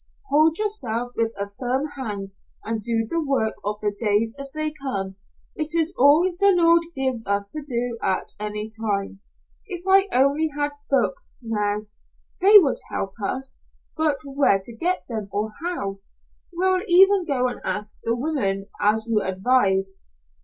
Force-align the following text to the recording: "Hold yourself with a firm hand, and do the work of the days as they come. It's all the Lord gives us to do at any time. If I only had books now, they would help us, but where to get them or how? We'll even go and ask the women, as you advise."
"Hold 0.29 0.57
yourself 0.57 1.11
with 1.15 1.31
a 1.37 1.51
firm 1.59 1.85
hand, 1.95 2.29
and 2.63 2.81
do 2.81 3.05
the 3.07 3.21
work 3.23 3.53
of 3.63 3.79
the 3.81 3.91
days 3.99 4.35
as 4.39 4.51
they 4.51 4.71
come. 4.81 5.15
It's 5.55 5.93
all 5.95 6.23
the 6.23 6.51
Lord 6.55 6.85
gives 6.95 7.27
us 7.27 7.47
to 7.49 7.61
do 7.61 7.99
at 8.01 8.31
any 8.39 8.67
time. 8.67 9.19
If 9.67 9.83
I 9.87 10.07
only 10.11 10.49
had 10.57 10.71
books 10.89 11.41
now, 11.43 11.81
they 12.41 12.57
would 12.57 12.79
help 12.89 13.11
us, 13.23 13.67
but 13.95 14.17
where 14.25 14.59
to 14.65 14.75
get 14.75 15.03
them 15.07 15.29
or 15.31 15.51
how? 15.63 15.99
We'll 16.51 16.81
even 16.87 17.23
go 17.23 17.47
and 17.47 17.61
ask 17.63 17.99
the 18.01 18.17
women, 18.17 18.69
as 18.81 19.05
you 19.07 19.21
advise." 19.21 19.99